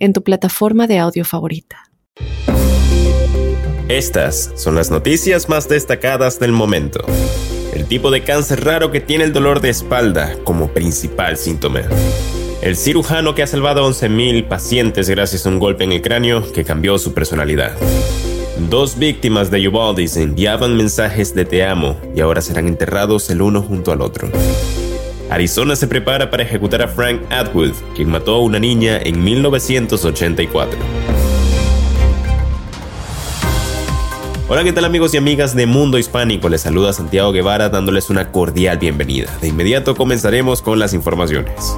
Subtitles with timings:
[0.00, 1.84] en tu plataforma de audio favorita.
[3.88, 7.04] Estas son las noticias más destacadas del momento.
[7.74, 11.82] El tipo de cáncer raro que tiene el dolor de espalda como principal síntoma.
[12.62, 16.52] El cirujano que ha salvado a 11.000 pacientes gracias a un golpe en el cráneo
[16.52, 17.76] que cambió su personalidad.
[18.68, 23.62] Dos víctimas de Uvalde enviaban mensajes de te amo y ahora serán enterrados el uno
[23.62, 24.30] junto al otro.
[25.30, 30.78] Arizona se prepara para ejecutar a Frank Atwood, quien mató a una niña en 1984.
[34.48, 36.48] Hola, ¿qué tal amigos y amigas de Mundo Hispánico?
[36.48, 39.30] Les saluda Santiago Guevara dándoles una cordial bienvenida.
[39.40, 41.76] De inmediato comenzaremos con las informaciones.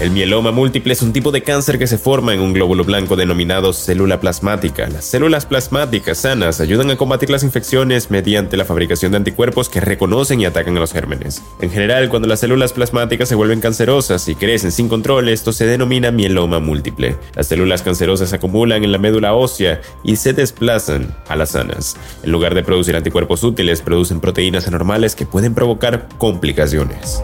[0.00, 3.16] El mieloma múltiple es un tipo de cáncer que se forma en un glóbulo blanco
[3.16, 4.88] denominado célula plasmática.
[4.88, 9.80] Las células plasmáticas sanas ayudan a combatir las infecciones mediante la fabricación de anticuerpos que
[9.80, 11.42] reconocen y atacan a los gérmenes.
[11.60, 15.66] En general, cuando las células plasmáticas se vuelven cancerosas y crecen sin control, esto se
[15.66, 17.16] denomina mieloma múltiple.
[17.34, 21.96] Las células cancerosas se acumulan en la médula ósea y se desplazan a las sanas.
[22.22, 27.20] En lugar de producir anticuerpos útiles, producen proteínas anormales que pueden provocar complicaciones.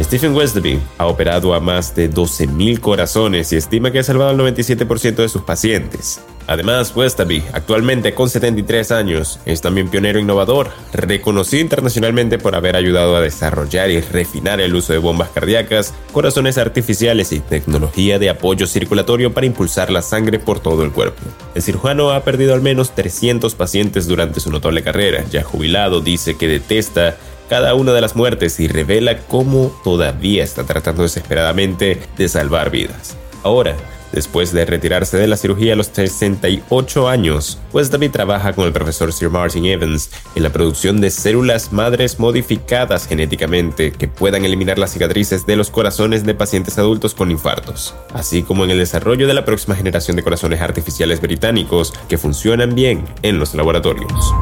[0.00, 4.38] Stephen Westby ha operado a más de 12.000 corazones y estima que ha salvado al
[4.38, 6.20] 97% de sus pacientes.
[6.46, 13.16] Además, Westby, actualmente con 73 años, es también pionero innovador, reconocido internacionalmente por haber ayudado
[13.16, 18.66] a desarrollar y refinar el uso de bombas cardíacas, corazones artificiales y tecnología de apoyo
[18.66, 21.20] circulatorio para impulsar la sangre por todo el cuerpo.
[21.54, 25.24] El cirujano ha perdido al menos 300 pacientes durante su notable carrera.
[25.30, 30.64] Ya jubilado, dice que detesta cada una de las muertes y revela cómo todavía está
[30.64, 33.16] tratando desesperadamente de salvar vidas.
[33.42, 33.76] Ahora,
[34.12, 38.72] Después de retirarse de la cirugía a los 68 años, pues David trabaja con el
[38.72, 44.78] profesor Sir Martin Evans en la producción de células madres modificadas genéticamente que puedan eliminar
[44.78, 49.26] las cicatrices de los corazones de pacientes adultos con infartos, así como en el desarrollo
[49.26, 54.32] de la próxima generación de corazones artificiales británicos que funcionan bien en los laboratorios.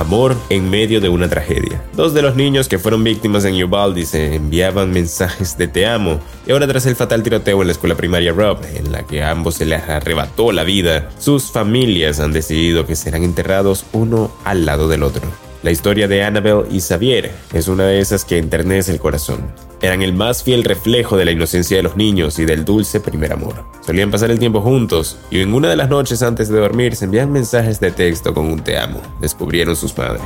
[0.00, 1.82] Amor en medio de una tragedia.
[1.92, 6.20] Dos de los niños que fueron víctimas en Uvalde se enviaban mensajes de te amo
[6.46, 9.30] y ahora tras el fatal tiroteo en la escuela primaria Rob, en la que a
[9.30, 14.64] ambos se les arrebató la vida, sus familias han decidido que serán enterrados uno al
[14.64, 15.49] lado del otro.
[15.62, 19.52] La historia de Annabelle y Xavier es una de esas que enternece el corazón.
[19.82, 23.30] Eran el más fiel reflejo de la inocencia de los niños y del dulce primer
[23.30, 23.66] amor.
[23.84, 27.04] Solían pasar el tiempo juntos y en una de las noches antes de dormir se
[27.04, 30.24] envían mensajes de texto con un te amo, descubrieron sus padres.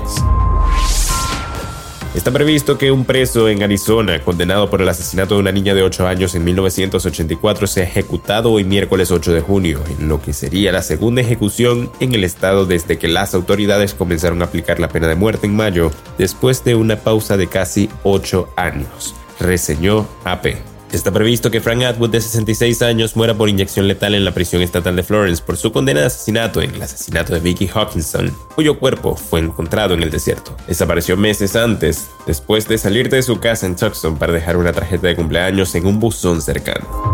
[2.14, 5.82] Está previsto que un preso en Arizona, condenado por el asesinato de una niña de
[5.82, 10.70] 8 años en 1984, sea ejecutado hoy miércoles 8 de junio, en lo que sería
[10.70, 15.08] la segunda ejecución en el estado desde que las autoridades comenzaron a aplicar la pena
[15.08, 20.73] de muerte en mayo, después de una pausa de casi 8 años, reseñó AP.
[20.94, 24.62] Está previsto que Frank Atwood, de 66 años, muera por inyección letal en la prisión
[24.62, 28.78] estatal de Florence por su condena de asesinato en el asesinato de Vicky Hawkinson, cuyo
[28.78, 30.56] cuerpo fue encontrado en el desierto.
[30.68, 35.08] Desapareció meses antes, después de salir de su casa en Tucson para dejar una tarjeta
[35.08, 37.13] de cumpleaños en un buzón cercano.